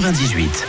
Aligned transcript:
98. 0.00 0.66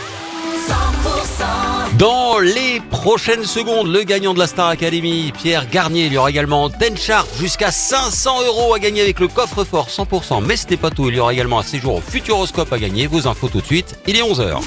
Dans 1.96 2.40
les 2.40 2.80
prochaines 2.90 3.44
secondes, 3.44 3.86
le 3.86 4.02
gagnant 4.02 4.34
de 4.34 4.40
la 4.40 4.48
Star 4.48 4.66
Academy, 4.66 5.32
Pierre 5.36 5.68
Garnier, 5.70 6.06
il 6.06 6.14
y 6.14 6.18
aura 6.18 6.30
également 6.30 6.68
Tenchart 6.68 7.26
jusqu'à 7.38 7.70
500 7.70 8.42
euros 8.46 8.74
à 8.74 8.80
gagner 8.80 9.02
avec 9.02 9.20
le 9.20 9.28
coffre-fort 9.28 9.88
100%. 9.88 10.44
Mais 10.44 10.56
ce 10.56 10.66
n'est 10.66 10.76
pas 10.76 10.90
tout, 10.90 11.10
il 11.10 11.14
y 11.14 11.20
aura 11.20 11.32
également 11.32 11.60
un 11.60 11.62
séjour 11.62 11.96
au 11.96 12.00
Futuroscope 12.00 12.72
à 12.72 12.78
gagner. 12.80 13.06
Vos 13.06 13.28
infos 13.28 13.48
tout 13.48 13.60
de 13.60 13.66
suite, 13.66 13.96
il 14.08 14.16
est 14.16 14.22
11h. 14.22 14.60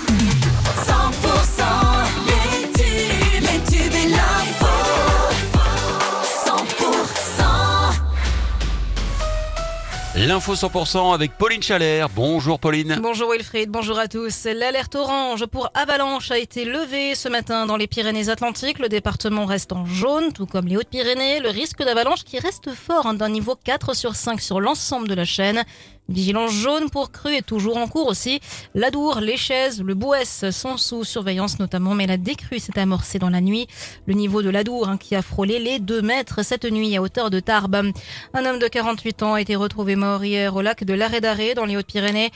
L'info 10.25 10.55
100% 10.55 11.13
avec 11.13 11.37
Pauline 11.37 11.61
Chalère. 11.61 12.07
Bonjour 12.07 12.57
Pauline. 12.57 12.97
Bonjour 13.01 13.31
Wilfried, 13.33 13.69
bonjour 13.69 13.99
à 13.99 14.07
tous. 14.07 14.45
L'alerte 14.45 14.95
orange 14.95 15.45
pour 15.47 15.69
avalanche 15.73 16.31
a 16.31 16.37
été 16.37 16.63
levée 16.63 17.13
ce 17.13 17.27
matin 17.27 17.65
dans 17.65 17.75
les 17.75 17.87
Pyrénées-Atlantiques. 17.87 18.79
Le 18.79 18.87
département 18.87 19.45
reste 19.45 19.73
en 19.73 19.83
jaune, 19.85 20.31
tout 20.31 20.45
comme 20.45 20.67
les 20.67 20.77
Hautes-Pyrénées. 20.77 21.41
Le 21.41 21.49
risque 21.49 21.83
d'avalanche 21.83 22.23
qui 22.23 22.39
reste 22.39 22.73
fort 22.73 23.05
hein, 23.05 23.15
d'un 23.15 23.27
niveau 23.27 23.57
4 23.61 23.93
sur 23.97 24.15
5 24.15 24.39
sur 24.39 24.61
l'ensemble 24.61 25.09
de 25.09 25.13
la 25.13 25.25
chaîne. 25.25 25.65
Vigilance 26.09 26.51
jaune 26.51 26.89
pour 26.89 27.11
cru 27.11 27.33
est 27.33 27.45
toujours 27.45 27.77
en 27.77 27.87
cours 27.87 28.07
aussi. 28.07 28.41
L'Adour, 28.75 29.21
les 29.21 29.37
Chaises, 29.37 29.81
le 29.81 29.93
Bouès 29.95 30.49
sont 30.51 30.75
sous 30.75 31.05
surveillance 31.05 31.59
notamment, 31.59 31.95
mais 31.95 32.07
la 32.07 32.17
décrue 32.17 32.59
s'est 32.59 32.77
amorcée 32.77 33.19
dans 33.19 33.29
la 33.29 33.39
nuit. 33.39 33.67
Le 34.05 34.13
niveau 34.13 34.41
de 34.41 34.49
l'Adour 34.49 34.89
hein, 34.89 34.97
qui 34.97 35.15
a 35.15 35.21
frôlé 35.21 35.59
les 35.59 35.79
2 35.79 36.01
mètres 36.01 36.43
cette 36.43 36.65
nuit 36.65 36.95
à 36.97 37.01
hauteur 37.01 37.29
de 37.29 37.39
Tarbes. 37.39 37.91
Un 38.33 38.45
homme 38.45 38.59
de 38.59 38.67
48 38.67 39.23
ans 39.23 39.35
a 39.35 39.41
été 39.41 39.55
retrouvé 39.55 39.95
mort 39.95 40.25
hier 40.25 40.53
au 40.55 40.61
lac 40.61 40.83
de 40.83 40.93
l'Arrêt 40.93 41.21
dans 41.55 41.65
les 41.65 41.77
Hautes-Pyrénées. 41.77 42.31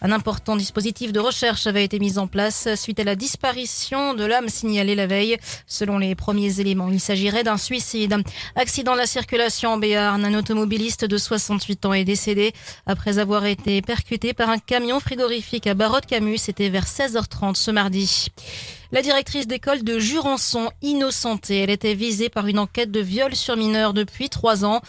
Un 0.00 0.10
important 0.10 0.56
dispositif 0.56 1.12
de 1.12 1.20
recherche 1.20 1.68
avait 1.68 1.84
été 1.84 2.00
mis 2.00 2.18
en 2.18 2.26
place 2.26 2.74
suite 2.74 2.98
à 2.98 3.04
la 3.04 3.14
disparition 3.14 4.14
de 4.14 4.24
l'âme 4.24 4.48
signalée 4.48 4.96
la 4.96 5.06
veille. 5.06 5.36
Selon 5.68 5.98
les 5.98 6.16
premiers 6.16 6.58
éléments, 6.58 6.90
il 6.90 6.98
s'agirait 6.98 7.44
d'un 7.44 7.56
suicide. 7.56 8.16
Accident 8.56 8.94
de 8.94 8.98
la 8.98 9.06
circulation 9.06 9.70
en 9.70 9.78
Béarn. 9.78 10.24
Un 10.24 10.34
automobiliste 10.34 11.04
de 11.04 11.16
68 11.16 11.86
ans 11.86 11.92
est 11.92 12.04
décédé 12.04 12.52
avoir 13.18 13.46
été 13.46 13.82
percuté 13.82 14.32
par 14.34 14.50
un 14.50 14.58
camion 14.58 15.00
frigorifique 15.00 15.66
à 15.66 15.74
Barotte-Camus. 15.74 16.38
C'était 16.38 16.68
vers 16.68 16.86
16h30 16.86 17.54
ce 17.54 17.70
mardi. 17.70 18.28
La 18.92 19.00
directrice 19.00 19.46
d'école 19.46 19.82
de 19.82 19.98
Jurançon, 19.98 20.70
innocentée, 20.82 21.60
elle 21.60 21.70
était 21.70 21.94
visée 21.94 22.28
par 22.28 22.46
une 22.46 22.58
enquête 22.58 22.90
de 22.90 23.00
viol 23.00 23.34
sur 23.34 23.56
mineur 23.56 23.94
depuis 23.94 24.28
trois 24.28 24.64
ans. 24.64 24.82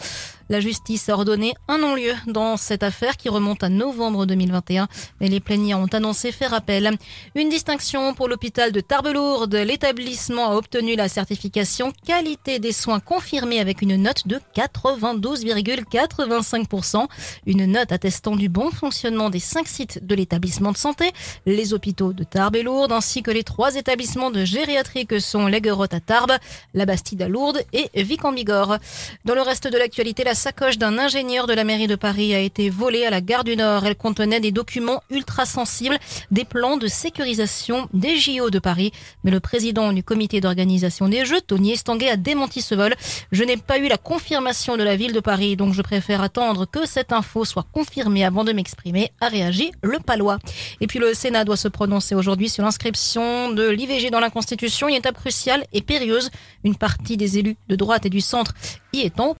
La 0.54 0.60
justice 0.60 1.08
a 1.08 1.14
ordonné 1.14 1.54
un 1.66 1.78
non-lieu 1.78 2.14
dans 2.28 2.56
cette 2.56 2.84
affaire 2.84 3.16
qui 3.16 3.28
remonte 3.28 3.64
à 3.64 3.68
novembre 3.68 4.24
2021, 4.24 4.86
mais 5.20 5.28
les 5.28 5.40
plaignants 5.40 5.82
ont 5.82 5.88
annoncé 5.88 6.30
faire 6.30 6.54
appel. 6.54 6.96
Une 7.34 7.48
distinction 7.48 8.14
pour 8.14 8.28
l'hôpital 8.28 8.70
de 8.70 8.78
Tarbes-Lourdes. 8.78 9.52
L'établissement 9.52 10.52
a 10.52 10.54
obtenu 10.54 10.94
la 10.94 11.08
certification 11.08 11.92
qualité 12.06 12.60
des 12.60 12.70
soins 12.70 13.00
confirmée 13.00 13.58
avec 13.58 13.82
une 13.82 13.96
note 13.96 14.28
de 14.28 14.38
92,85%. 14.54 17.08
Une 17.46 17.66
note 17.66 17.90
attestant 17.90 18.36
du 18.36 18.48
bon 18.48 18.70
fonctionnement 18.70 19.30
des 19.30 19.40
cinq 19.40 19.66
sites 19.66 20.06
de 20.06 20.14
l'établissement 20.14 20.70
de 20.70 20.76
santé, 20.76 21.10
les 21.46 21.74
hôpitaux 21.74 22.12
de 22.12 22.22
Tarbes 22.22 22.54
et 22.54 22.62
Lourdes, 22.62 22.92
ainsi 22.92 23.24
que 23.24 23.32
les 23.32 23.42
trois 23.42 23.74
établissements 23.74 24.30
de 24.30 24.44
gériatrie 24.44 25.08
que 25.08 25.18
sont 25.18 25.48
l'Aiguerotte 25.48 25.94
à 25.94 26.00
Tarbes, 26.00 26.36
la 26.74 26.86
Bastide 26.86 27.22
à 27.22 27.28
Lourdes 27.28 27.64
et 27.72 27.90
Vic 28.04 28.24
en 28.24 28.30
Bigorre. 28.30 28.78
Dans 29.24 29.34
le 29.34 29.42
reste 29.42 29.66
de 29.66 29.76
l'actualité, 29.76 30.22
la 30.22 30.43
sacoche 30.44 30.76
d'un 30.76 30.98
ingénieur 30.98 31.46
de 31.46 31.54
la 31.54 31.64
mairie 31.64 31.86
de 31.86 31.94
Paris 31.94 32.34
a 32.34 32.38
été 32.38 32.68
volée 32.68 33.06
à 33.06 33.10
la 33.10 33.22
gare 33.22 33.44
du 33.44 33.56
Nord. 33.56 33.86
Elle 33.86 33.96
contenait 33.96 34.40
des 34.40 34.52
documents 34.52 35.02
ultra 35.08 35.46
sensibles, 35.46 35.96
des 36.30 36.44
plans 36.44 36.76
de 36.76 36.86
sécurisation 36.86 37.88
des 37.94 38.18
JO 38.18 38.50
de 38.50 38.58
Paris. 38.58 38.92
Mais 39.22 39.30
le 39.30 39.40
président 39.40 39.90
du 39.94 40.02
comité 40.02 40.42
d'organisation 40.42 41.08
des 41.08 41.24
Jeux, 41.24 41.40
Tony 41.40 41.72
Estanguet, 41.72 42.10
a 42.10 42.18
démenti 42.18 42.60
ce 42.60 42.74
vol. 42.74 42.94
Je 43.32 43.42
n'ai 43.42 43.56
pas 43.56 43.78
eu 43.78 43.88
la 43.88 43.96
confirmation 43.96 44.76
de 44.76 44.82
la 44.82 44.96
ville 44.96 45.14
de 45.14 45.20
Paris, 45.20 45.56
donc 45.56 45.72
je 45.72 45.80
préfère 45.80 46.20
attendre 46.20 46.66
que 46.66 46.86
cette 46.86 47.14
info 47.14 47.46
soit 47.46 47.64
confirmée 47.72 48.22
avant 48.22 48.44
de 48.44 48.52
m'exprimer, 48.52 49.12
a 49.22 49.28
réagi 49.28 49.72
le 49.82 49.98
palois. 49.98 50.36
Et 50.82 50.86
puis 50.86 50.98
le 50.98 51.14
Sénat 51.14 51.46
doit 51.46 51.56
se 51.56 51.68
prononcer 51.68 52.14
aujourd'hui 52.14 52.50
sur 52.50 52.64
l'inscription 52.64 53.50
de 53.50 53.66
l'IVG 53.66 54.10
dans 54.10 54.20
la 54.20 54.28
Constitution, 54.28 54.88
une 54.88 54.96
étape 54.96 55.16
cruciale 55.16 55.64
et 55.72 55.80
périlleuse. 55.80 56.28
Une 56.64 56.76
partie 56.76 57.16
des 57.16 57.38
élus 57.38 57.56
de 57.68 57.76
droite 57.76 58.04
et 58.04 58.10
du 58.10 58.20
centre 58.20 58.52
y 58.92 59.00
étant 59.00 59.32